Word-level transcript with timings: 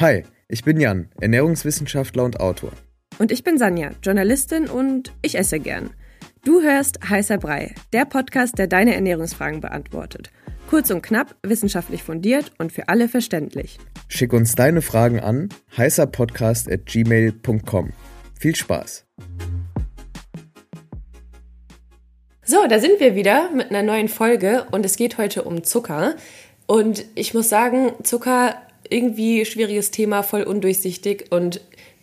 Hi, 0.00 0.24
ich 0.48 0.64
bin 0.64 0.80
Jan, 0.80 1.10
Ernährungswissenschaftler 1.20 2.24
und 2.24 2.40
Autor. 2.40 2.72
Und 3.18 3.30
ich 3.30 3.44
bin 3.44 3.58
Sanja, 3.58 3.90
Journalistin 4.02 4.66
und 4.66 5.12
ich 5.20 5.36
esse 5.36 5.60
gern. 5.60 5.90
Du 6.42 6.62
hörst 6.62 7.06
Heißer 7.06 7.36
Brei, 7.36 7.74
der 7.92 8.06
Podcast, 8.06 8.56
der 8.56 8.66
deine 8.66 8.94
Ernährungsfragen 8.94 9.60
beantwortet. 9.60 10.30
Kurz 10.70 10.90
und 10.90 11.02
knapp, 11.02 11.36
wissenschaftlich 11.42 12.02
fundiert 12.02 12.50
und 12.56 12.72
für 12.72 12.88
alle 12.88 13.08
verständlich. 13.08 13.78
Schick 14.08 14.32
uns 14.32 14.54
deine 14.54 14.80
Fragen 14.80 15.20
an 15.20 15.50
heißerpodcast.gmail.com. 15.76 17.92
Viel 18.38 18.56
Spaß! 18.56 19.04
So, 22.42 22.66
da 22.66 22.78
sind 22.78 23.00
wir 23.00 23.14
wieder 23.14 23.50
mit 23.50 23.68
einer 23.68 23.82
neuen 23.82 24.08
Folge 24.08 24.64
und 24.70 24.86
es 24.86 24.96
geht 24.96 25.18
heute 25.18 25.42
um 25.42 25.62
Zucker. 25.62 26.14
Und 26.66 27.04
ich 27.16 27.34
muss 27.34 27.50
sagen, 27.50 27.92
Zucker 28.02 28.54
irgendwie 28.90 29.44
schwieriges 29.44 29.90
Thema, 29.90 30.22
voll 30.22 30.42
undurchsichtig 30.42 31.30
und 31.30 31.60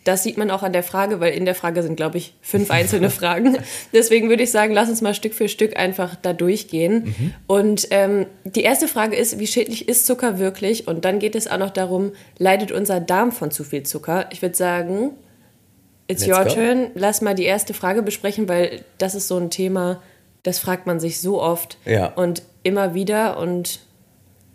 das 0.08 0.24
sieht 0.24 0.38
man 0.38 0.52
auch 0.52 0.64
an 0.64 0.72
der 0.72 0.84
Frage, 0.84 1.20
weil 1.20 1.34
in 1.34 1.44
der 1.44 1.54
Frage 1.54 1.84
sind, 1.84 1.98
glaube 1.98 2.18
ich, 2.18 2.34
fünf 2.42 2.72
einzelne 2.72 3.10
Fragen. 3.20 3.58
Deswegen 3.92 4.30
würde 4.30 4.44
ich 4.44 4.52
sagen, 4.52 4.74
lass 4.74 4.88
uns 4.88 5.02
mal 5.02 5.14
Stück 5.14 5.34
für 5.34 5.50
Stück 5.50 5.76
einfach 5.76 6.16
da 6.16 6.32
durchgehen. 6.32 7.14
Mhm. 7.18 7.34
Und 7.46 7.88
ähm, 7.92 8.26
die 8.46 8.64
erste 8.64 8.88
Frage 8.88 9.18
ist, 9.18 9.38
wie 9.38 9.48
schädlich 9.48 9.90
ist 9.90 10.06
Zucker 10.06 10.40
wirklich? 10.40 10.88
Und 10.88 11.04
dann 11.04 11.20
geht 11.20 11.36
es 11.36 11.50
auch 11.50 11.58
noch 11.58 11.72
darum, 11.72 12.14
leidet 12.38 12.72
unser 12.72 13.02
Darm 13.02 13.34
von 13.34 13.52
zu 13.52 13.66
viel 13.66 13.84
Zucker? 13.84 14.30
Ich 14.32 14.42
würde 14.42 14.56
sagen, 14.56 15.12
it's 16.08 16.26
Let's 16.26 16.38
your 16.38 16.46
go. 16.46 16.54
turn. 16.54 16.92
Lass 16.96 17.22
mal 17.22 17.36
die 17.36 17.44
erste 17.44 17.74
Frage 17.74 18.02
besprechen, 18.02 18.48
weil 18.48 18.86
das 19.00 19.14
ist 19.14 19.28
so 19.28 19.36
ein 19.36 19.50
Thema, 19.50 20.02
das 20.44 20.60
fragt 20.60 20.88
man 20.88 21.02
sich 21.02 21.20
so 21.20 21.42
oft 21.42 21.78
ja. 21.84 22.14
und 22.14 22.44
immer 22.64 22.94
wieder. 22.94 23.38
Und 23.38 23.82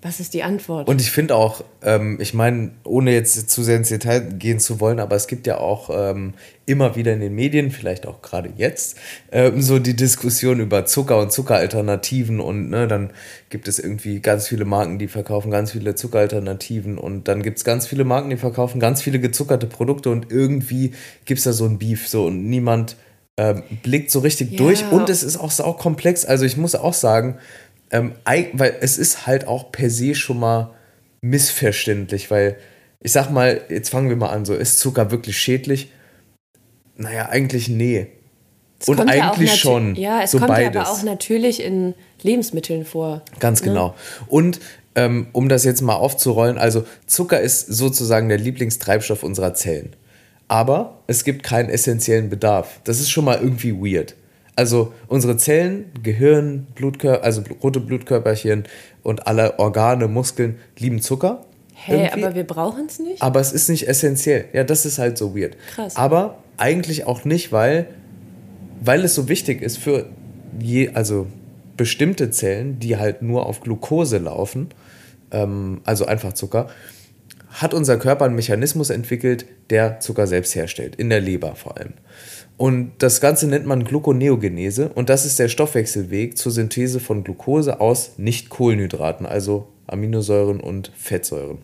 was 0.04 0.18
ist 0.18 0.34
die 0.34 0.42
Antwort? 0.42 0.88
Und 0.88 1.00
ich 1.00 1.12
finde 1.12 1.36
auch, 1.36 1.62
ähm, 1.80 2.18
ich 2.20 2.34
meine, 2.34 2.72
ohne 2.82 3.12
jetzt 3.12 3.48
zu 3.48 3.62
sehr 3.62 3.76
ins 3.76 3.88
Detail 3.88 4.20
gehen 4.20 4.58
zu 4.58 4.80
wollen, 4.80 4.98
aber 4.98 5.14
es 5.14 5.28
gibt 5.28 5.46
ja 5.46 5.58
auch 5.58 5.90
ähm, 5.92 6.34
immer 6.66 6.96
wieder 6.96 7.12
in 7.12 7.20
den 7.20 7.36
Medien, 7.36 7.70
vielleicht 7.70 8.08
auch 8.08 8.20
gerade 8.20 8.50
jetzt, 8.56 8.96
ähm, 9.30 9.62
so 9.62 9.78
die 9.78 9.94
Diskussion 9.94 10.58
über 10.58 10.86
Zucker 10.86 11.20
und 11.20 11.30
Zuckeralternativen 11.30 12.40
und 12.40 12.68
ne, 12.68 12.88
dann 12.88 13.12
gibt 13.48 13.68
es 13.68 13.78
irgendwie 13.78 14.18
ganz 14.18 14.48
viele 14.48 14.64
Marken, 14.64 14.98
die 14.98 15.06
verkaufen 15.06 15.52
ganz 15.52 15.70
viele 15.70 15.94
Zuckeralternativen 15.94 16.98
und 16.98 17.28
dann 17.28 17.44
gibt 17.44 17.58
es 17.58 17.64
ganz 17.64 17.86
viele 17.86 18.02
Marken, 18.02 18.30
die 18.30 18.36
verkaufen 18.36 18.80
ganz 18.80 19.02
viele 19.02 19.20
gezuckerte 19.20 19.68
Produkte 19.68 20.10
und 20.10 20.32
irgendwie 20.32 20.94
gibt 21.26 21.38
es 21.38 21.44
da 21.44 21.52
so 21.52 21.64
ein 21.64 21.78
Beef 21.78 22.08
so 22.08 22.26
und 22.26 22.50
niemand 22.50 22.96
ähm, 23.36 23.62
blickt 23.84 24.10
so 24.10 24.18
richtig 24.18 24.50
ja. 24.52 24.58
durch 24.58 24.84
und 24.90 25.08
es 25.08 25.22
ist 25.22 25.38
auch 25.38 25.50
sau 25.50 25.72
komplex. 25.72 26.24
Also 26.24 26.44
ich 26.44 26.56
muss 26.56 26.74
auch 26.74 26.92
sagen, 26.92 27.38
ähm, 27.92 28.14
weil 28.24 28.76
es 28.80 28.98
ist 28.98 29.26
halt 29.26 29.46
auch 29.46 29.70
per 29.70 29.90
se 29.90 30.14
schon 30.14 30.40
mal 30.40 30.74
missverständlich, 31.20 32.30
weil 32.30 32.56
ich 33.00 33.12
sag 33.12 33.30
mal, 33.30 33.60
jetzt 33.68 33.90
fangen 33.90 34.08
wir 34.08 34.16
mal 34.16 34.30
an, 34.30 34.44
so 34.44 34.54
ist 34.54 34.78
Zucker 34.78 35.10
wirklich 35.10 35.38
schädlich? 35.38 35.92
Naja, 36.96 37.28
eigentlich 37.28 37.68
nee. 37.68 38.08
Es 38.80 38.88
Und 38.88 39.00
eigentlich 39.00 39.50
ja 39.50 39.56
schon. 39.56 39.94
Ja, 39.94 40.22
es 40.22 40.32
so 40.32 40.38
kommt 40.38 40.48
beides. 40.48 40.74
ja 40.74 40.80
aber 40.80 40.90
auch 40.90 41.02
natürlich 41.02 41.62
in 41.62 41.94
Lebensmitteln 42.22 42.84
vor. 42.84 43.22
Ganz 43.38 43.60
ne? 43.60 43.68
genau. 43.68 43.94
Und 44.28 44.60
ähm, 44.94 45.28
um 45.32 45.48
das 45.48 45.64
jetzt 45.64 45.82
mal 45.82 45.94
aufzurollen, 45.94 46.58
also 46.58 46.84
Zucker 47.06 47.40
ist 47.40 47.66
sozusagen 47.66 48.28
der 48.28 48.38
Lieblingstreibstoff 48.38 49.22
unserer 49.22 49.54
Zellen. 49.54 49.94
Aber 50.48 51.02
es 51.06 51.24
gibt 51.24 51.44
keinen 51.44 51.70
essentiellen 51.70 52.28
Bedarf. 52.28 52.80
Das 52.84 53.00
ist 53.00 53.10
schon 53.10 53.24
mal 53.24 53.38
irgendwie 53.40 53.72
weird. 53.72 54.14
Also 54.54 54.92
unsere 55.08 55.36
Zellen, 55.36 55.86
Gehirn, 56.02 56.66
Blutkörper, 56.74 57.24
also 57.24 57.42
rote 57.62 57.80
Blutkörperchen 57.80 58.64
und 59.02 59.26
alle 59.26 59.58
Organe, 59.58 60.08
Muskeln 60.08 60.58
lieben 60.78 61.00
Zucker. 61.00 61.44
Hä, 61.74 61.96
hey, 61.96 62.24
aber 62.24 62.34
wir 62.34 62.44
brauchen 62.44 62.86
es 62.86 62.98
nicht? 62.98 63.22
Aber 63.22 63.40
es 63.40 63.52
ist 63.52 63.68
nicht 63.68 63.88
essentiell. 63.88 64.44
Ja, 64.52 64.62
das 64.62 64.84
ist 64.84 64.98
halt 64.98 65.16
so 65.16 65.34
weird. 65.34 65.56
Krass. 65.74 65.96
Aber 65.96 66.38
eigentlich 66.58 67.06
auch 67.06 67.24
nicht, 67.24 67.50
weil, 67.50 67.88
weil 68.80 69.02
es 69.04 69.14
so 69.14 69.28
wichtig 69.28 69.62
ist 69.62 69.78
für 69.78 70.06
je, 70.60 70.90
also 70.90 71.26
bestimmte 71.76 72.30
Zellen, 72.30 72.78
die 72.78 72.98
halt 72.98 73.22
nur 73.22 73.46
auf 73.46 73.60
Glucose 73.60 74.18
laufen, 74.18 74.68
ähm, 75.30 75.80
also 75.84 76.04
einfach 76.04 76.34
Zucker, 76.34 76.68
hat 77.52 77.74
unser 77.74 77.98
Körper 77.98 78.24
einen 78.24 78.34
Mechanismus 78.34 78.90
entwickelt, 78.90 79.46
der 79.70 80.00
Zucker 80.00 80.26
selbst 80.26 80.54
herstellt, 80.54 80.96
in 80.96 81.10
der 81.10 81.20
Leber 81.20 81.54
vor 81.54 81.76
allem. 81.76 81.94
Und 82.56 82.92
das 82.98 83.20
Ganze 83.20 83.46
nennt 83.46 83.66
man 83.66 83.84
Gluconeogenese 83.84 84.90
und 84.90 85.08
das 85.08 85.24
ist 85.24 85.38
der 85.38 85.48
Stoffwechselweg 85.48 86.36
zur 86.36 86.52
Synthese 86.52 87.00
von 87.00 87.24
Glucose 87.24 87.80
aus 87.80 88.12
Nicht-Kohlenhydraten, 88.18 89.26
also 89.26 89.68
Aminosäuren 89.86 90.60
und 90.60 90.92
Fettsäuren. 90.96 91.58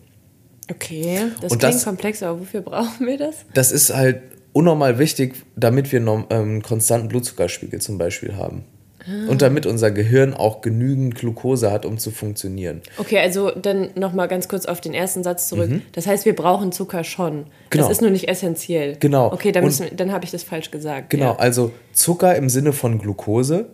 Okay, 0.71 1.27
das 1.41 1.53
und 1.53 1.59
klingt 1.59 1.75
das, 1.75 1.85
komplex, 1.85 2.23
aber 2.23 2.41
wofür 2.41 2.61
brauchen 2.61 3.07
wir 3.07 3.17
das? 3.17 3.37
Das 3.55 3.73
ist 3.73 3.95
halt 3.95 4.23
unnormal 4.53 4.99
wichtig, 4.99 5.37
damit 5.57 5.93
wir 5.93 6.01
einen 6.01 6.25
ähm, 6.31 6.63
konstanten 6.63 7.09
Blutzuckerspiegel 7.09 7.81
zum 7.81 7.97
Beispiel 7.97 8.37
haben. 8.37 8.65
Ah. 9.07 9.31
Und 9.31 9.43
damit 9.43 9.67
unser 9.67 9.91
Gehirn 9.91 10.35
auch 10.35 10.61
genügend 10.61 11.15
Glucose 11.15 11.71
hat, 11.71 11.87
um 11.87 11.99
zu 11.99 12.11
funktionieren. 12.11 12.83
Okay, 12.97 13.19
also 13.19 13.51
dann 13.51 13.91
nochmal 13.95 14.29
ganz 14.29 14.49
kurz 14.49 14.67
auf 14.67 14.81
den 14.81 14.95
ersten 14.95 15.23
Satz 15.23 15.49
zurück. 15.49 15.71
Mhm. 15.71 15.83
Das 15.93 16.07
heißt, 16.07 16.25
wir 16.25 16.35
brauchen 16.35 16.73
Zucker 16.73 17.05
schon. 17.05 17.47
Genau. 17.71 17.85
Das 17.85 17.93
ist 17.93 18.01
nur 18.01 18.11
nicht 18.11 18.29
essentiell. 18.29 18.97
Genau. 18.99 19.33
Okay, 19.33 19.53
dann, 19.53 19.73
dann 19.97 20.13
habe 20.13 20.25
ich 20.25 20.31
das 20.31 20.43
falsch 20.43 20.71
gesagt. 20.71 21.11
Genau, 21.11 21.33
ja. 21.33 21.37
also 21.37 21.73
Zucker 21.93 22.35
im 22.37 22.49
Sinne 22.49 22.73
von 22.73 22.99
Glucose 22.99 23.67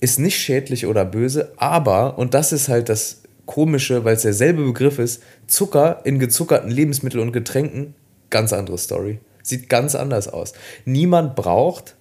ist 0.00 0.18
nicht 0.18 0.36
schädlich 0.36 0.86
oder 0.86 1.04
böse, 1.04 1.52
aber, 1.56 2.18
und 2.18 2.34
das 2.34 2.52
ist 2.52 2.68
halt 2.68 2.88
das 2.88 3.22
Komische, 3.46 4.04
weil 4.04 4.16
es 4.16 4.22
derselbe 4.22 4.64
Begriff 4.64 4.98
ist, 4.98 5.22
Zucker 5.46 6.00
in 6.04 6.18
gezuckerten 6.18 6.70
Lebensmitteln 6.70 7.22
und 7.22 7.32
Getränken, 7.32 7.94
ganz 8.30 8.52
andere 8.52 8.78
Story. 8.78 9.20
Sieht 9.42 9.68
ganz 9.68 9.94
anders 9.94 10.28
aus. 10.28 10.54
Niemand 10.84 11.36
braucht 11.36 11.96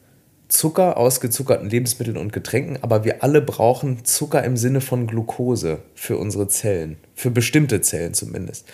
Zucker 0.51 0.97
aus 0.97 1.21
gezuckerten 1.21 1.69
Lebensmitteln 1.69 2.17
und 2.17 2.33
Getränken, 2.33 2.77
aber 2.81 3.05
wir 3.05 3.23
alle 3.23 3.41
brauchen 3.41 4.03
Zucker 4.03 4.43
im 4.43 4.57
Sinne 4.57 4.81
von 4.81 5.07
Glucose 5.07 5.79
für 5.95 6.17
unsere 6.17 6.49
Zellen, 6.49 6.97
für 7.15 7.31
bestimmte 7.31 7.79
Zellen 7.79 8.13
zumindest. 8.13 8.67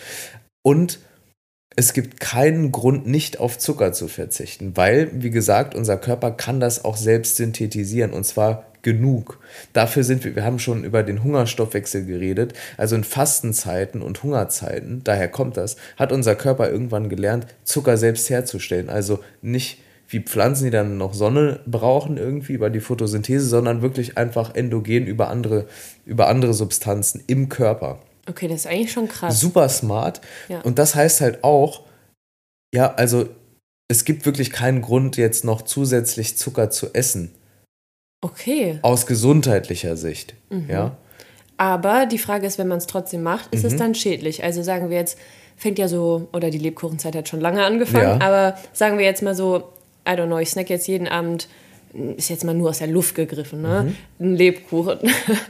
Und 0.62 0.98
es 1.76 1.92
gibt 1.92 2.18
keinen 2.18 2.72
Grund, 2.72 3.06
nicht 3.06 3.38
auf 3.38 3.58
Zucker 3.58 3.92
zu 3.92 4.08
verzichten, 4.08 4.76
weil, 4.76 5.10
wie 5.22 5.30
gesagt, 5.30 5.76
unser 5.76 5.96
Körper 5.96 6.32
kann 6.32 6.58
das 6.58 6.84
auch 6.84 6.96
selbst 6.96 7.36
synthetisieren 7.36 8.12
und 8.12 8.24
zwar 8.24 8.64
genug. 8.82 9.38
Dafür 9.72 10.02
sind 10.02 10.24
wir, 10.24 10.34
wir 10.34 10.44
haben 10.44 10.58
schon 10.58 10.82
über 10.82 11.04
den 11.04 11.22
Hungerstoffwechsel 11.22 12.04
geredet, 12.04 12.54
also 12.76 12.96
in 12.96 13.04
Fastenzeiten 13.04 14.02
und 14.02 14.24
Hungerzeiten, 14.24 15.02
daher 15.04 15.28
kommt 15.28 15.56
das, 15.56 15.76
hat 15.96 16.10
unser 16.10 16.34
Körper 16.34 16.68
irgendwann 16.68 17.08
gelernt, 17.08 17.46
Zucker 17.62 17.96
selbst 17.96 18.28
herzustellen. 18.30 18.88
Also 18.88 19.20
nicht 19.42 19.78
wie 20.08 20.20
Pflanzen, 20.20 20.64
die 20.64 20.70
dann 20.70 20.96
noch 20.96 21.12
Sonne 21.12 21.60
brauchen 21.66 22.16
irgendwie 22.16 22.54
über 22.54 22.70
die 22.70 22.80
Photosynthese, 22.80 23.46
sondern 23.46 23.82
wirklich 23.82 24.16
einfach 24.16 24.54
endogen 24.54 25.06
über 25.06 25.28
andere, 25.28 25.66
über 26.06 26.28
andere 26.28 26.54
Substanzen 26.54 27.22
im 27.26 27.48
Körper. 27.48 28.00
Okay, 28.26 28.48
das 28.48 28.60
ist 28.60 28.66
eigentlich 28.66 28.92
schon 28.92 29.08
krass. 29.08 29.38
Super 29.38 29.68
smart. 29.68 30.20
Ja. 30.48 30.60
Und 30.62 30.78
das 30.78 30.94
heißt 30.94 31.20
halt 31.20 31.44
auch, 31.44 31.82
ja, 32.74 32.94
also 32.94 33.28
es 33.88 34.04
gibt 34.04 34.26
wirklich 34.26 34.50
keinen 34.50 34.82
Grund, 34.82 35.16
jetzt 35.16 35.44
noch 35.44 35.62
zusätzlich 35.62 36.36
Zucker 36.36 36.70
zu 36.70 36.94
essen. 36.94 37.34
Okay. 38.20 38.78
Aus 38.82 39.06
gesundheitlicher 39.06 39.96
Sicht, 39.96 40.34
mhm. 40.50 40.68
ja. 40.68 40.96
Aber 41.56 42.06
die 42.06 42.18
Frage 42.18 42.46
ist, 42.46 42.58
wenn 42.58 42.68
man 42.68 42.78
es 42.78 42.86
trotzdem 42.86 43.22
macht, 43.22 43.52
ist 43.52 43.62
mhm. 43.62 43.68
es 43.68 43.76
dann 43.76 43.94
schädlich? 43.94 44.44
Also 44.44 44.62
sagen 44.62 44.90
wir 44.90 44.96
jetzt, 44.96 45.18
fängt 45.56 45.78
ja 45.78 45.88
so, 45.88 46.28
oder 46.32 46.50
die 46.50 46.58
Lebkuchenzeit 46.58 47.16
hat 47.16 47.28
schon 47.28 47.40
lange 47.40 47.64
angefangen, 47.64 48.20
ja. 48.20 48.26
aber 48.26 48.56
sagen 48.72 48.98
wir 48.98 49.04
jetzt 49.04 49.22
mal 49.22 49.34
so, 49.34 49.72
I 50.08 50.12
don't 50.12 50.26
know, 50.26 50.38
ich 50.38 50.50
snack 50.50 50.70
jetzt 50.70 50.88
jeden 50.88 51.06
Abend, 51.06 51.48
ist 52.16 52.30
jetzt 52.30 52.44
mal 52.44 52.54
nur 52.54 52.70
aus 52.70 52.78
der 52.78 52.86
Luft 52.86 53.14
gegriffen, 53.14 53.62
ne? 53.62 53.94
Mhm. 54.18 54.24
Ein 54.26 54.36
Lebkuchen. 54.36 54.98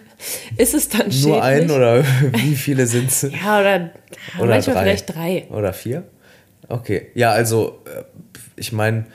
ist 0.56 0.74
es 0.74 0.88
dann 0.88 1.12
schädlich? 1.12 1.26
Nur 1.26 1.42
ein 1.42 1.70
oder 1.70 2.04
wie 2.32 2.56
viele 2.56 2.86
sind 2.86 3.10
es? 3.10 3.22
ja, 3.44 3.60
oder, 3.60 3.90
oder 4.38 4.46
manchmal 4.48 4.76
drei. 4.76 4.82
vielleicht 4.82 5.14
drei. 5.14 5.46
Oder 5.50 5.72
vier? 5.72 6.04
Okay. 6.68 7.08
Ja, 7.14 7.30
also, 7.30 7.82
äh, 7.86 8.02
ich 8.56 8.72
meine, 8.72 9.06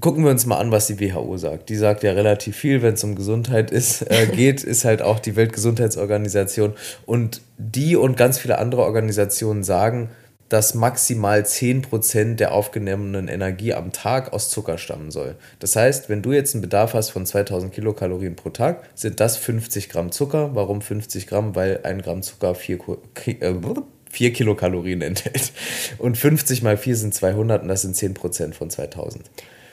gucken 0.00 0.24
wir 0.24 0.30
uns 0.30 0.46
mal 0.46 0.58
an, 0.58 0.70
was 0.70 0.86
die 0.86 1.00
WHO 1.00 1.36
sagt. 1.36 1.68
Die 1.68 1.76
sagt 1.76 2.02
ja 2.02 2.12
relativ 2.12 2.56
viel, 2.56 2.82
wenn 2.82 2.94
es 2.94 3.04
um 3.04 3.14
Gesundheit 3.14 3.70
ist, 3.70 4.02
äh, 4.10 4.26
geht, 4.26 4.64
ist 4.64 4.84
halt 4.84 5.02
auch 5.02 5.18
die 5.18 5.36
Weltgesundheitsorganisation. 5.36 6.74
Und 7.06 7.42
die 7.58 7.96
und 7.96 8.16
ganz 8.16 8.38
viele 8.38 8.58
andere 8.58 8.82
Organisationen 8.82 9.62
sagen, 9.62 10.10
dass 10.50 10.74
maximal 10.74 11.42
10% 11.42 12.34
der 12.34 12.52
aufgenommenen 12.52 13.28
Energie 13.28 13.72
am 13.72 13.92
Tag 13.92 14.32
aus 14.32 14.50
Zucker 14.50 14.76
stammen 14.78 15.10
soll. 15.10 15.36
Das 15.60 15.76
heißt, 15.76 16.10
wenn 16.10 16.22
du 16.22 16.32
jetzt 16.32 16.54
einen 16.54 16.60
Bedarf 16.60 16.92
hast 16.92 17.10
von 17.10 17.24
2000 17.24 17.72
Kilokalorien 17.72 18.36
pro 18.36 18.50
Tag, 18.50 18.82
sind 18.94 19.20
das 19.20 19.36
50 19.38 19.88
Gramm 19.88 20.10
Zucker. 20.12 20.54
Warum 20.54 20.82
50 20.82 21.28
Gramm? 21.28 21.54
Weil 21.54 21.80
ein 21.84 22.02
Gramm 22.02 22.22
Zucker 22.22 22.54
4, 22.54 22.78
äh, 23.26 23.54
4 24.10 24.32
Kilokalorien 24.32 25.02
enthält. 25.02 25.52
Und 25.98 26.18
50 26.18 26.62
mal 26.62 26.76
4 26.76 26.96
sind 26.96 27.14
200 27.14 27.62
und 27.62 27.68
das 27.68 27.82
sind 27.82 27.94
10% 27.94 28.52
von 28.52 28.70
2000. 28.70 29.24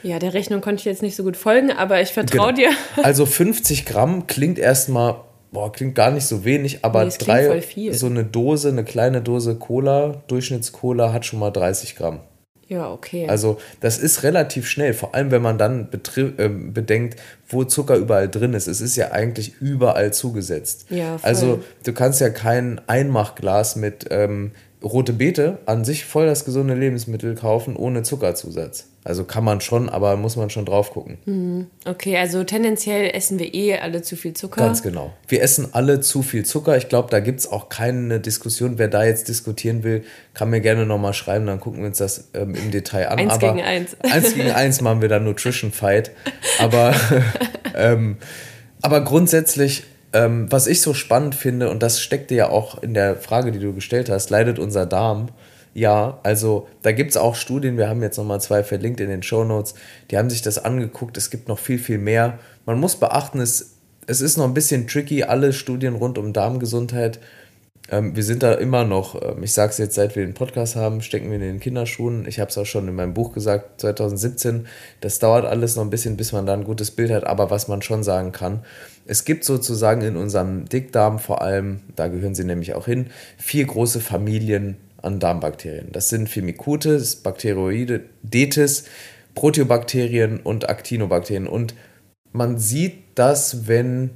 Ja, 0.04 0.20
der 0.20 0.32
Rechnung 0.32 0.60
konnte 0.60 0.78
ich 0.78 0.84
jetzt 0.84 1.02
nicht 1.02 1.16
so 1.16 1.24
gut 1.24 1.36
folgen, 1.36 1.72
aber 1.72 2.00
ich 2.00 2.10
vertraue 2.10 2.54
genau. 2.54 2.70
dir. 2.70 3.02
Also 3.02 3.26
50 3.26 3.84
Gramm 3.84 4.28
klingt 4.28 4.60
erstmal 4.60 5.16
boah, 5.52 5.72
klingt 5.72 5.94
gar 5.94 6.10
nicht 6.10 6.26
so 6.26 6.44
wenig, 6.44 6.84
aber 6.84 7.04
Nee, 7.04 7.12
drei, 7.18 7.62
so 7.92 8.06
eine 8.06 8.24
Dose, 8.24 8.68
eine 8.68 8.84
kleine 8.84 9.22
Dose 9.22 9.56
Cola, 9.56 10.22
Durchschnittscola 10.28 11.12
hat 11.12 11.24
schon 11.26 11.38
mal 11.38 11.50
30 11.50 11.96
Gramm. 11.96 12.20
Ja, 12.68 12.92
okay. 12.92 13.26
Also 13.28 13.58
das 13.80 13.96
ist 13.96 14.22
relativ 14.24 14.68
schnell, 14.68 14.92
vor 14.92 15.14
allem 15.14 15.30
wenn 15.30 15.40
man 15.40 15.56
dann 15.56 15.88
ähm, 16.16 16.74
bedenkt, 16.74 17.18
wo 17.48 17.64
Zucker 17.64 17.96
überall 17.96 18.28
drin 18.28 18.52
ist. 18.52 18.66
Es 18.66 18.82
ist 18.82 18.94
ja 18.96 19.10
eigentlich 19.12 19.54
überall 19.60 20.12
zugesetzt. 20.12 20.84
Ja, 20.90 21.16
voll. 21.16 21.28
also 21.28 21.64
du 21.84 21.94
kannst 21.94 22.20
ja 22.20 22.28
kein 22.28 22.78
Einmachglas 22.86 23.76
mit 23.76 24.06
ähm, 24.10 24.52
rote 24.82 25.12
Beete 25.12 25.58
an 25.66 25.84
sich 25.84 26.04
voll 26.04 26.26
das 26.26 26.44
gesunde 26.44 26.74
Lebensmittel 26.74 27.34
kaufen 27.34 27.74
ohne 27.76 28.02
Zuckerzusatz. 28.02 28.86
Also 29.04 29.24
kann 29.24 29.42
man 29.42 29.60
schon, 29.60 29.88
aber 29.88 30.16
muss 30.16 30.36
man 30.36 30.50
schon 30.50 30.66
drauf 30.66 30.90
gucken. 30.90 31.70
okay, 31.86 32.18
also 32.18 32.44
tendenziell 32.44 33.10
essen 33.14 33.38
wir 33.38 33.54
eh 33.54 33.78
alle 33.78 34.02
zu 34.02 34.16
viel 34.16 34.34
Zucker. 34.34 34.60
Ganz 34.60 34.82
genau. 34.82 35.14
Wir 35.26 35.42
essen 35.42 35.68
alle 35.72 36.00
zu 36.00 36.22
viel 36.22 36.44
Zucker. 36.44 36.76
Ich 36.76 36.88
glaube, 36.88 37.08
da 37.10 37.20
gibt 37.20 37.40
es 37.40 37.50
auch 37.50 37.70
keine 37.70 38.20
Diskussion. 38.20 38.78
Wer 38.78 38.88
da 38.88 39.04
jetzt 39.04 39.28
diskutieren 39.28 39.82
will, 39.82 40.04
kann 40.34 40.50
mir 40.50 40.60
gerne 40.60 40.84
nochmal 40.84 41.14
schreiben, 41.14 41.46
dann 41.46 41.58
gucken 41.58 41.80
wir 41.80 41.86
uns 41.86 41.98
das 41.98 42.28
ähm, 42.34 42.54
im 42.54 42.70
Detail 42.70 43.08
an. 43.08 43.18
Eins 43.18 43.32
Aber 43.32 43.54
gegen 43.54 43.66
eins. 43.66 43.96
Eins 44.02 44.34
gegen 44.34 44.50
eins 44.50 44.80
machen 44.80 45.00
wir 45.00 45.08
dann 45.08 45.24
Nutrition 45.24 45.72
Fight. 45.72 46.10
Aber, 46.58 46.94
ähm, 47.74 48.18
aber 48.82 49.00
grundsätzlich, 49.02 49.84
ähm, 50.12 50.50
was 50.50 50.66
ich 50.66 50.80
so 50.80 50.94
spannend 50.94 51.34
finde, 51.34 51.70
und 51.70 51.82
das 51.82 52.00
steckte 52.00 52.34
ja 52.34 52.48
auch 52.48 52.82
in 52.82 52.94
der 52.94 53.16
Frage, 53.16 53.52
die 53.52 53.58
du 53.58 53.74
gestellt 53.74 54.08
hast, 54.08 54.30
leidet 54.30 54.58
unser 54.58 54.86
Darm? 54.86 55.28
Ja, 55.74 56.18
also 56.22 56.66
da 56.82 56.92
gibt 56.92 57.10
es 57.10 57.16
auch 57.16 57.34
Studien, 57.34 57.76
wir 57.76 57.88
haben 57.88 58.02
jetzt 58.02 58.16
nochmal 58.16 58.40
zwei 58.40 58.64
verlinkt 58.64 59.00
in 59.00 59.08
den 59.10 59.22
Show 59.22 59.44
Notes, 59.44 59.74
die 60.10 60.18
haben 60.18 60.30
sich 60.30 60.42
das 60.42 60.64
angeguckt, 60.64 61.16
es 61.16 61.30
gibt 61.30 61.48
noch 61.48 61.58
viel, 61.58 61.78
viel 61.78 61.98
mehr. 61.98 62.38
Man 62.66 62.80
muss 62.80 62.96
beachten, 62.96 63.40
es, 63.40 63.74
es 64.06 64.20
ist 64.20 64.38
noch 64.38 64.46
ein 64.46 64.54
bisschen 64.54 64.88
tricky, 64.88 65.24
alle 65.24 65.52
Studien 65.52 65.94
rund 65.94 66.18
um 66.18 66.32
Darmgesundheit. 66.32 67.20
Ähm, 67.90 68.14
wir 68.14 68.22
sind 68.22 68.42
da 68.42 68.52
immer 68.54 68.84
noch, 68.84 69.20
ähm, 69.20 69.42
ich 69.42 69.52
sage 69.52 69.70
es 69.70 69.78
jetzt, 69.78 69.94
seit 69.94 70.14
wir 70.14 70.24
den 70.24 70.34
Podcast 70.34 70.76
haben, 70.76 71.00
stecken 71.00 71.28
wir 71.28 71.36
in 71.36 71.42
den 71.42 71.60
Kinderschuhen. 71.60 72.26
Ich 72.26 72.38
habe 72.38 72.50
es 72.50 72.58
auch 72.58 72.66
schon 72.66 72.86
in 72.86 72.94
meinem 72.94 73.14
Buch 73.14 73.32
gesagt, 73.32 73.80
2017. 73.80 74.66
Das 75.00 75.18
dauert 75.18 75.46
alles 75.46 75.76
noch 75.76 75.84
ein 75.84 75.90
bisschen, 75.90 76.16
bis 76.16 76.32
man 76.32 76.44
da 76.46 76.52
ein 76.52 76.64
gutes 76.64 76.90
Bild 76.90 77.10
hat. 77.10 77.24
Aber 77.26 77.50
was 77.50 77.68
man 77.68 77.80
schon 77.80 78.02
sagen 78.02 78.32
kann, 78.32 78.64
es 79.06 79.24
gibt 79.24 79.44
sozusagen 79.44 80.02
in 80.02 80.16
unserem 80.16 80.68
Dickdarm 80.68 81.18
vor 81.18 81.40
allem, 81.40 81.80
da 81.96 82.08
gehören 82.08 82.34
sie 82.34 82.44
nämlich 82.44 82.74
auch 82.74 82.84
hin, 82.84 83.06
vier 83.38 83.66
große 83.66 84.00
Familien 84.00 84.76
an 85.00 85.18
Darmbakterien. 85.18 85.90
Das 85.92 86.10
sind 86.10 86.28
Firmicutes, 86.28 87.16
Bacteroidetes, 87.16 88.84
Proteobakterien 89.34 90.40
und 90.40 90.68
Actinobakterien. 90.68 91.46
Und 91.46 91.74
man 92.32 92.58
sieht 92.58 92.98
das, 93.14 93.66
wenn 93.66 94.10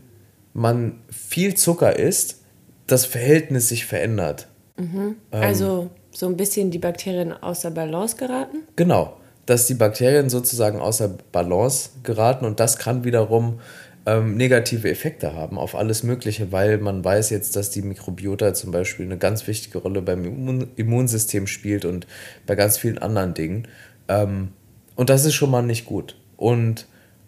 man 0.53 1.01
viel 1.09 1.55
Zucker 1.55 1.99
isst, 1.99 2.42
das 2.87 3.07
Verhältnis 3.07 3.69
sich 3.69 3.87
verändert. 3.87 4.49
Ähm. 4.79 5.17
also 5.31 5.91
so 6.11 6.27
ein 6.27 6.37
bisschen 6.37 6.71
die 6.71 6.79
Bakterien 6.79 7.33
außer 7.33 7.71
Balance 7.71 8.17
geraten. 8.17 8.59
Genau, 8.77 9.17
dass 9.47 9.67
die 9.67 9.75
Bakterien 9.75 10.31
sozusagen 10.31 10.81
außer 10.81 11.17
Balance 11.31 11.91
geraten 12.03 12.45
und 12.45 12.61
das 12.61 12.79
kann 12.79 13.05
wiederum 13.05 13.61
ähm, 14.05 14.37
negative 14.37 14.91
Effekte 14.91 15.35
haben 15.35 15.59
auf 15.59 15.75
alles 15.75 16.03
Mögliche, 16.03 16.51
weil 16.51 16.79
man 16.79 17.05
weiß 17.05 17.31
jetzt, 17.31 17.55
dass 17.55 17.71
die 17.71 17.83
Mikrobiota 17.83 18.53
zum 18.55 18.73
Beispiel 18.73 19.07
eine 19.07 19.19
ganz 19.19 19.47
wichtige 19.47 19.79
Rolle 19.79 20.03
beim 20.03 20.25
Immun 20.25 20.69
Immunsystem 20.77 21.47
spielt 21.47 21.85
und 21.85 22.07
bei 22.47 22.55
ganz 22.57 22.79
vielen 22.79 22.99
anderen 22.99 23.35
Dingen. 23.35 23.69
Ähm, 24.09 24.49
und 24.97 25.09
das 25.09 25.25
ist 25.25 25.35
schon 25.35 25.51
mal 25.51 25.63
nicht 25.63 25.87
gut. 25.87 26.17
Und 26.37 26.87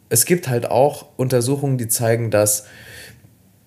es 0.09 0.25
gibt 0.25 0.49
halt 0.49 0.71
auch 0.71 1.07
Untersuchungen, 1.17 1.79
die 1.79 1.89
zeigen, 1.89 2.31
dass 2.31 2.67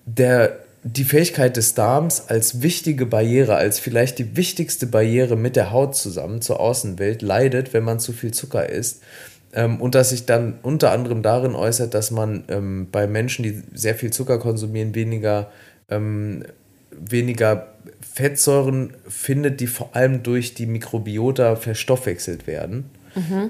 der, 0.04 0.60
die 0.84 1.04
Fähigkeit 1.04 1.56
des 1.56 1.74
Darms 1.74 2.28
als 2.28 2.62
wichtige 2.62 3.06
Barriere, 3.06 3.56
als 3.56 3.78
vielleicht 3.78 4.18
die 4.18 4.36
wichtigste 4.36 4.86
Barriere 4.86 5.36
mit 5.36 5.56
der 5.56 5.72
Haut 5.72 5.96
zusammen 5.96 6.40
zur 6.40 6.60
Außenwelt 6.60 7.22
leidet, 7.22 7.72
wenn 7.72 7.84
man 7.84 7.98
zu 8.00 8.12
viel 8.12 8.32
Zucker 8.32 8.68
isst. 8.68 9.02
Ähm, 9.52 9.80
und 9.80 9.94
dass 9.94 10.10
sich 10.10 10.26
dann 10.26 10.58
unter 10.62 10.92
anderem 10.92 11.22
darin 11.22 11.54
äußert, 11.54 11.94
dass 11.94 12.10
man 12.10 12.44
ähm, 12.48 12.88
bei 12.92 13.06
Menschen, 13.06 13.42
die 13.42 13.62
sehr 13.74 13.94
viel 13.94 14.12
Zucker 14.12 14.38
konsumieren, 14.38 14.94
weniger, 14.94 15.50
ähm, 15.88 16.44
weniger 16.90 17.68
Fettsäuren 18.00 18.94
findet, 19.08 19.60
die 19.60 19.66
vor 19.66 19.96
allem 19.96 20.22
durch 20.22 20.54
die 20.54 20.66
Mikrobiota 20.66 21.56
verstoffwechselt 21.56 22.46
werden. 22.46 22.90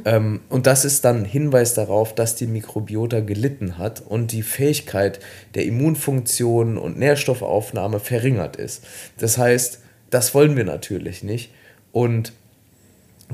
Ähm, 0.04 0.40
und 0.48 0.66
das 0.66 0.84
ist 0.84 1.04
dann 1.04 1.18
ein 1.18 1.24
Hinweis 1.24 1.74
darauf, 1.74 2.14
dass 2.14 2.34
die 2.36 2.46
Mikrobiota 2.46 3.20
gelitten 3.20 3.78
hat 3.78 4.00
und 4.00 4.32
die 4.32 4.42
Fähigkeit 4.42 5.20
der 5.54 5.64
Immunfunktion 5.64 6.78
und 6.78 6.98
Nährstoffaufnahme 6.98 8.00
verringert 8.00 8.56
ist. 8.56 8.84
Das 9.18 9.38
heißt, 9.38 9.80
das 10.10 10.34
wollen 10.34 10.56
wir 10.56 10.64
natürlich 10.64 11.22
nicht. 11.22 11.50
Und 11.92 12.32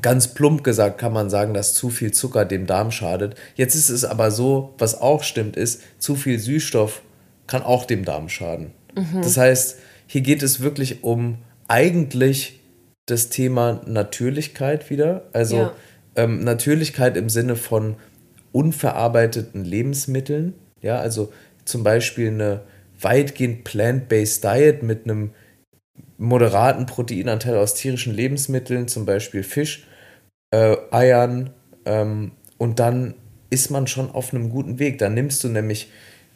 ganz 0.03 0.29
plump 0.35 0.65
gesagt 0.65 0.99
kann 0.99 1.12
man 1.12 1.31
sagen, 1.31 1.55
dass 1.55 1.75
zu 1.75 1.91
viel 1.91 2.12
Zucker 2.12 2.44
dem 2.44 2.67
Darm 2.67 2.91
schadet. 2.91 3.37
Jetzt 3.55 3.75
ist 3.75 3.91
es 3.91 4.05
aber 4.05 4.31
so, 4.31 4.75
was 4.79 5.00
auch 5.00 5.23
stimmt, 5.23 5.56
ist, 5.56 5.82
zu 5.99 6.17
viel 6.17 6.38
Süßstoff 6.38 7.03
kann 7.47 7.62
auch 7.62 7.85
dem 7.85 8.05
Darm 8.05 8.29
schaden. 8.29 8.73
Das 9.23 9.37
heißt, 9.37 9.79
hier 10.06 10.20
geht 10.23 10.43
es 10.43 10.61
wirklich 10.61 11.05
um 11.05 11.38
eigentlich 11.69 12.61
das 13.06 13.29
Thema 13.29 13.82
Natürlichkeit 13.87 14.91
wieder. 14.91 15.25
Also 15.32 15.56
Ja. 15.56 15.73
Ähm, 16.16 16.40
Natürlichkeit 16.40 17.16
im 17.16 17.28
Sinne 17.28 17.56
von 17.56 17.96
unverarbeiteten 18.52 19.64
Lebensmitteln. 19.64 20.55
Ja, 20.81 20.99
also 20.99 21.32
zum 21.64 21.82
Beispiel 21.82 22.28
eine 22.28 22.61
weitgehend 23.00 23.64
plant-based 23.64 24.44
Diet 24.44 24.82
mit 24.82 25.05
einem 25.05 25.31
moderaten 26.19 26.87
Proteinanteil 26.87 27.56
aus 27.56 27.75
tierischen 27.75 28.14
Lebensmitteln, 28.14 28.88
zum 28.88 29.05
Beispiel 29.05 29.43
Fisch, 29.43 29.87
äh, 30.50 30.76
Eiern, 30.90 31.50
ähm, 31.84 32.32
und 32.58 32.78
dann 32.78 33.14
ist 33.50 33.70
man 33.70 33.87
schon 33.87 34.10
auf 34.10 34.32
einem 34.32 34.50
guten 34.50 34.78
Weg. 34.78 34.99
Dann 34.99 35.14
nimmst 35.14 35.44
du 35.44 35.49
nämlich 35.49 35.90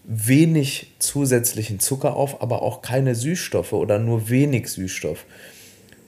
wenig 0.05 0.95
zusätzlichen 0.99 1.81
Zucker 1.81 2.17
auf, 2.17 2.43
aber 2.43 2.63
auch 2.63 2.83
keine 2.83 3.15
Süßstoffe 3.15 3.73
oder 3.73 3.99
nur 3.99 4.29
wenig 4.29 4.69
Süßstoff. 4.69 5.25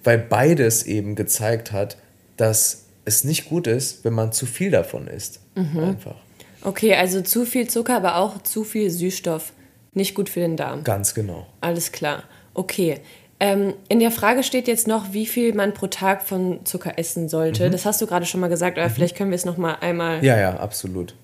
Weil 0.04 0.18
beides 0.18 0.84
eben 0.84 1.14
gezeigt 1.14 1.72
hat, 1.72 1.98
dass 2.36 2.86
es 3.04 3.24
nicht 3.24 3.48
gut 3.48 3.66
ist, 3.66 4.04
wenn 4.04 4.12
man 4.12 4.32
zu 4.32 4.46
viel 4.46 4.70
davon 4.70 5.06
isst. 5.06 5.40
Einfach. 5.56 6.16
Okay, 6.62 6.94
also 6.94 7.22
zu 7.22 7.44
viel 7.46 7.68
Zucker, 7.68 7.96
aber 7.96 8.16
auch 8.16 8.42
zu 8.42 8.64
viel 8.64 8.90
Süßstoff. 8.90 9.52
Nicht 9.92 10.14
gut 10.14 10.28
für 10.28 10.40
den 10.40 10.56
Darm. 10.56 10.84
Ganz 10.84 11.14
genau. 11.14 11.46
Alles 11.60 11.92
klar. 11.92 12.24
Okay. 12.54 13.00
Ähm, 13.40 13.74
in 13.88 14.00
der 14.00 14.10
Frage 14.10 14.42
steht 14.42 14.68
jetzt 14.68 14.86
noch, 14.86 15.12
wie 15.12 15.26
viel 15.26 15.54
man 15.54 15.72
pro 15.72 15.86
Tag 15.86 16.22
von 16.22 16.64
Zucker 16.66 16.98
essen 16.98 17.28
sollte. 17.28 17.70
Das 17.70 17.86
hast 17.86 18.00
du 18.02 18.06
gerade 18.06 18.26
schon 18.26 18.40
mal 18.40 18.48
gesagt, 18.48 18.78
aber 18.78 18.90
vielleicht 18.90 19.16
können 19.16 19.30
wir 19.30 19.36
es 19.36 19.46
noch 19.46 19.56
mal 19.56 19.78
einmal. 19.80 20.22
Ja, 20.22 20.38
ja, 20.38 20.58
absolut. 20.58 21.14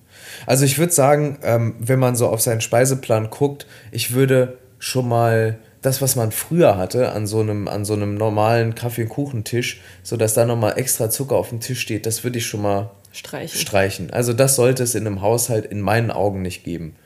Also 0.46 0.64
ich 0.64 0.78
würde 0.78 0.92
sagen, 0.92 1.38
ähm, 1.42 1.76
wenn 1.78 1.98
man 1.98 2.16
so 2.16 2.28
auf 2.28 2.40
seinen 2.40 2.62
Speiseplan 2.62 3.28
guckt, 3.28 3.66
ich 3.92 4.14
würde 4.14 4.56
schon 4.78 5.08
mal 5.08 5.58
das, 5.82 6.02
was 6.02 6.16
man 6.16 6.32
früher 6.32 6.76
hatte, 6.76 7.12
an 7.12 7.26
so 7.26 7.40
einem, 7.40 7.68
an 7.68 7.84
so 7.84 7.94
einem 7.94 8.14
normalen 8.14 8.74
Kaffee- 8.74 9.02
und 9.02 9.08
Kuchentisch, 9.08 9.80
so 10.02 10.16
dass 10.16 10.34
da 10.34 10.44
nochmal 10.44 10.78
extra 10.78 11.10
Zucker 11.10 11.36
auf 11.36 11.50
dem 11.50 11.60
Tisch 11.60 11.80
steht, 11.80 12.06
das 12.06 12.24
würde 12.24 12.38
ich 12.38 12.46
schon 12.46 12.62
mal 12.62 12.90
Streichen. 13.12 13.60
streichen. 13.60 14.10
Also 14.10 14.32
das 14.32 14.56
sollte 14.56 14.82
es 14.82 14.94
in 14.94 15.06
einem 15.06 15.22
Haushalt 15.22 15.66
in 15.66 15.80
meinen 15.80 16.10
Augen 16.10 16.42
nicht 16.42 16.64
geben. 16.64 16.96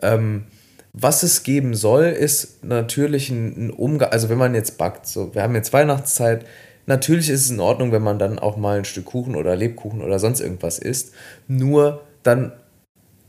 Ähm, 0.00 0.44
was 0.92 1.22
es 1.22 1.42
geben 1.42 1.74
soll, 1.74 2.04
ist 2.06 2.62
natürlich 2.64 3.30
ein, 3.30 3.68
ein 3.68 3.70
Umgang, 3.70 4.10
also 4.10 4.28
wenn 4.28 4.38
man 4.38 4.54
jetzt 4.54 4.76
backt, 4.76 5.06
so, 5.06 5.34
wir 5.34 5.42
haben 5.42 5.54
jetzt 5.54 5.72
Weihnachtszeit, 5.72 6.44
natürlich 6.86 7.30
ist 7.30 7.46
es 7.46 7.50
in 7.50 7.60
Ordnung, 7.60 7.92
wenn 7.92 8.02
man 8.02 8.18
dann 8.18 8.38
auch 8.38 8.56
mal 8.56 8.78
ein 8.78 8.84
Stück 8.84 9.06
Kuchen 9.06 9.34
oder 9.34 9.56
Lebkuchen 9.56 10.02
oder 10.02 10.18
sonst 10.18 10.40
irgendwas 10.40 10.78
isst, 10.78 11.12
nur 11.48 12.02
dann 12.22 12.52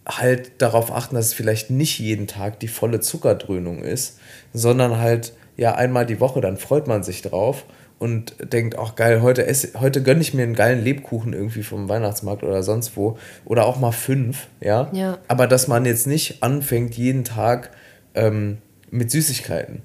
halt 0.06 0.62
darauf 0.62 0.92
achten, 0.92 1.16
dass 1.16 1.28
es 1.28 1.34
vielleicht 1.34 1.70
nicht 1.70 2.00
jeden 2.00 2.28
Tag 2.28 2.60
die 2.60 2.68
volle 2.68 3.00
Zuckerdröhnung 3.00 3.84
ist, 3.84 4.20
sondern 4.54 4.98
halt 4.98 5.34
ja 5.56 5.76
einmal 5.76 6.06
die 6.06 6.20
Woche, 6.20 6.42
dann 6.42 6.58
freut 6.58 6.88
man 6.88 7.04
sich 7.04 7.22
drauf 7.22 7.66
und 8.00 8.36
denkt, 8.52 8.78
ach 8.78 8.96
geil, 8.96 9.22
heute, 9.22 9.46
esse, 9.46 9.80
heute 9.80 10.04
gönne 10.04 10.22
ich 10.22 10.34
mir 10.34 10.44
einen 10.44 10.56
geilen 10.56 10.84
Lebkuchen 10.84 11.32
irgendwie 11.32 11.64
vom 11.64 11.88
Weihnachtsmarkt 11.88 12.44
oder 12.44 12.62
sonst 12.64 12.98
wo 12.98 13.18
oder 13.46 13.66
auch 13.66 13.80
mal 13.80 13.92
fünf, 13.92 14.48
ja. 14.60 14.90
Ja. 14.92 15.20
Aber 15.28 15.48
dass 15.48 15.68
man 15.68 15.86
jetzt 15.86 16.08
nicht 16.08 16.44
anfängt, 16.44 16.96
jeden 16.96 17.24
Tag 17.24 17.72
ähm, 18.14 18.58
mit 18.92 19.10
Süßigkeiten, 19.10 19.84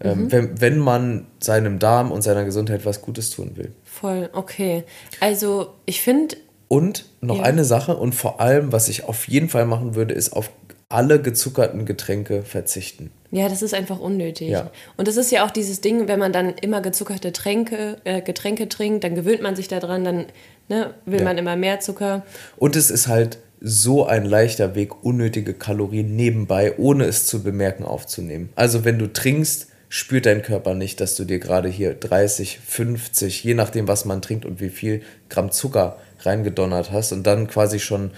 ähm, 0.00 0.32
wenn, 0.32 0.60
wenn 0.60 0.78
man 0.78 1.26
seinem 1.38 1.78
Darm 1.78 2.12
und 2.12 2.22
seiner 2.22 2.44
Gesundheit 2.44 2.86
was 2.86 3.02
Gutes 3.02 3.30
tun 3.30 3.52
will. 3.56 3.72
Voll, 3.84 4.30
okay. 4.32 4.84
Also, 5.20 5.74
ich 5.86 6.00
finde, 6.00 6.36
Und 6.68 7.06
noch 7.20 7.38
Ja. 7.38 7.42
eine 7.44 7.64
Sache 7.64 7.96
und 7.96 8.14
vor 8.14 8.40
allem, 8.40 8.72
was 8.72 8.88
ich 8.88 9.04
auf 9.04 9.28
jeden 9.28 9.48
Fall 9.48 9.66
machen 9.66 9.94
würde, 9.94 10.14
ist 10.14 10.32
auf 10.32 10.50
alle 10.88 11.20
gezuckerten 11.20 11.86
Getränke 11.86 12.42
verzichten. 12.42 13.10
ja, 13.30 13.48
das 13.48 13.62
ist 13.62 13.74
einfach 13.74 13.98
unnötig. 13.98 14.50
Ja. 14.50 14.70
Und 14.96 15.08
das 15.08 15.16
ist 15.16 15.32
ja 15.32 15.44
auch 15.44 15.50
dieses 15.50 15.80
Ding, 15.80 16.06
wenn 16.06 16.20
man 16.20 16.32
dann 16.32 16.50
immer 16.60 16.80
gezuckerte 16.80 17.32
Tränke, 17.32 17.96
äh, 18.04 18.20
Getränke 18.22 18.68
trinkt, 18.68 19.02
dann 19.02 19.16
gewöhnt 19.16 19.42
man 19.42 19.56
sich 19.56 19.66
daran, 19.66 20.04
dann 20.04 20.26
ne, 20.68 20.94
will 21.04 21.18
Ja. 21.20 21.24
man 21.24 21.36
immer 21.38 21.56
mehr 21.56 21.80
Zucker. 21.80 22.22
Und 22.56 22.76
es 22.76 22.90
ist 22.92 23.08
halt 23.08 23.38
so 23.60 24.06
ein 24.06 24.24
leichter 24.24 24.74
Weg, 24.76 25.02
unnötige 25.04 25.52
Kalorien 25.54 26.14
nebenbei, 26.14 26.74
ohne 26.78 27.06
es 27.06 27.26
zu 27.26 27.42
bemerken, 27.42 27.82
aufzunehmen. 27.84 28.50
Also 28.54 28.84
wenn 28.84 28.98
du 29.00 29.12
trinkst, 29.12 29.68
spürt 29.94 30.26
dein 30.26 30.42
Körper 30.42 30.74
nicht, 30.74 31.00
dass 31.00 31.14
du 31.14 31.24
dir 31.24 31.38
gerade 31.38 31.68
hier 31.68 31.94
30, 31.94 32.58
50, 32.58 33.44
je 33.44 33.54
nachdem, 33.54 33.86
was 33.86 34.04
man 34.04 34.22
trinkt 34.22 34.44
und 34.44 34.60
wie 34.60 34.68
viel 34.68 35.02
Gramm 35.28 35.52
Zucker 35.52 35.98
reingedonnert 36.18 36.90
hast 36.90 37.12
und 37.12 37.24
dann 37.24 37.46
quasi 37.46 37.78
schon 37.78 38.10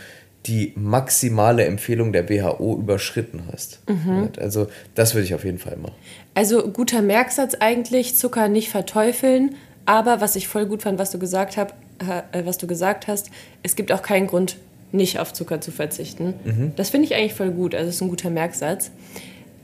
die 0.47 0.73
maximale 0.75 1.67
Empfehlung 1.67 2.15
der 2.15 2.31
WHO 2.31 2.79
überschritten 2.79 3.43
hast. 3.53 3.81
Mhm. 3.91 4.31
Also 4.39 4.69
das 4.95 5.15
würde 5.15 5.27
ich 5.27 5.35
auf 5.35 5.45
jeden 5.45 5.59
Fall 5.59 5.77
machen. 5.77 5.93
Also 6.33 6.67
guter 6.67 7.03
Merksatz 7.03 7.55
eigentlich, 7.61 8.17
Zucker 8.17 8.49
nicht 8.49 8.71
verteufeln, 8.71 9.57
aber 9.85 10.23
was 10.23 10.35
ich 10.35 10.49
voll 10.49 10.65
gut 10.65 10.81
fand, 10.81 10.99
was 10.99 11.11
du 11.11 11.19
gesagt, 11.19 11.59
hab, 11.59 11.75
äh, 12.33 12.47
was 12.47 12.57
du 12.57 12.67
gesagt 12.67 13.07
hast, 13.07 13.31
es 13.63 13.77
gibt 13.77 13.93
auch 13.93 14.01
keinen 14.01 14.29
Grund, 14.29 14.57
nicht 14.93 15.19
auf 15.19 15.35
Zucker 15.35 15.61
zu 15.61 15.73
verzichten. 15.73 16.33
Mhm. 16.43 16.73
Das 16.77 16.89
finde 16.89 17.07
ich 17.07 17.15
eigentlich 17.15 17.35
voll 17.35 17.51
gut. 17.51 17.75
Also 17.75 17.91
ist 17.91 18.01
ein 18.01 18.09
guter 18.09 18.31
Merksatz. 18.31 18.93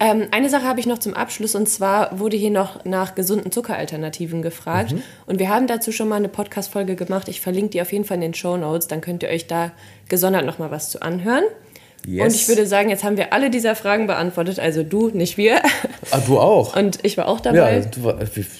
Ähm, 0.02 0.26
eine 0.32 0.50
Sache 0.50 0.64
habe 0.64 0.80
ich 0.80 0.86
noch 0.86 0.98
zum 0.98 1.14
Abschluss 1.14 1.54
und 1.54 1.68
zwar 1.68 2.18
wurde 2.18 2.36
hier 2.36 2.50
noch 2.50 2.84
nach 2.84 3.14
gesunden 3.14 3.52
Zuckeralternativen 3.52 4.42
gefragt. 4.42 4.92
Mhm. 4.92 5.02
Und 5.26 5.38
wir 5.38 5.48
haben 5.48 5.68
dazu 5.68 5.92
schon 5.92 6.08
mal 6.08 6.16
eine 6.16 6.28
Podcast-Folge 6.28 6.96
gemacht. 6.96 7.28
Ich 7.28 7.40
verlinke 7.40 7.70
die 7.70 7.82
auf 7.82 7.92
jeden 7.92 8.04
Fall 8.04 8.16
in 8.16 8.22
den 8.22 8.34
Show 8.34 8.56
Notes. 8.56 8.88
Dann 8.88 9.00
könnt 9.00 9.22
ihr 9.22 9.28
euch 9.28 9.46
da 9.46 9.70
gesondert 10.08 10.44
noch 10.44 10.58
mal 10.58 10.72
was 10.72 10.90
zu 10.90 11.02
anhören. 11.02 11.44
Yes. 12.04 12.24
Und 12.24 12.34
ich 12.34 12.48
würde 12.48 12.66
sagen, 12.66 12.90
jetzt 12.90 13.04
haben 13.04 13.16
wir 13.16 13.32
alle 13.32 13.48
dieser 13.48 13.76
Fragen 13.76 14.08
beantwortet. 14.08 14.58
Also 14.58 14.82
du, 14.82 15.10
nicht 15.10 15.36
wir. 15.36 15.62
Ah, 16.10 16.18
du 16.26 16.40
auch. 16.40 16.74
Und 16.74 16.98
ich 17.04 17.16
war 17.16 17.28
auch 17.28 17.38
dabei. 17.38 17.78
Ja, 17.78 17.84
du, 17.84 18.12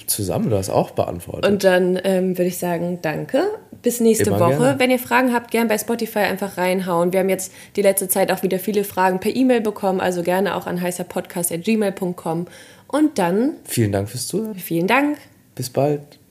zusammen, 0.07 0.49
du 0.49 0.57
hast 0.57 0.69
auch 0.69 0.91
beantwortet. 0.91 1.51
Und 1.51 1.65
dann 1.65 1.99
ähm, 2.05 2.37
würde 2.37 2.47
ich 2.47 2.57
sagen, 2.57 2.99
danke. 3.01 3.43
Bis 3.83 3.99
nächste 3.99 4.29
Immer 4.29 4.39
Woche. 4.39 4.57
Gerne. 4.57 4.79
Wenn 4.79 4.91
ihr 4.91 4.99
Fragen 4.99 5.33
habt, 5.33 5.51
gerne 5.51 5.67
bei 5.67 5.77
Spotify 5.77 6.19
einfach 6.19 6.57
reinhauen. 6.57 7.13
Wir 7.13 7.19
haben 7.19 7.29
jetzt 7.29 7.51
die 7.75 7.81
letzte 7.81 8.07
Zeit 8.07 8.31
auch 8.31 8.41
wieder 8.41 8.57
viele 8.57 8.85
Fragen 8.85 9.19
per 9.19 9.35
E-Mail 9.35 9.61
bekommen. 9.61 9.99
Also 9.99 10.23
gerne 10.23 10.55
auch 10.55 10.65
an 10.65 10.81
heißerpodcast.gmail.com. 10.81 12.47
Und 12.87 13.19
dann. 13.19 13.57
Vielen 13.65 13.91
Dank 13.91 14.09
fürs 14.09 14.27
Zuhören. 14.27 14.55
Vielen 14.55 14.87
Dank. 14.87 15.17
Bis 15.55 15.69
bald. 15.69 16.22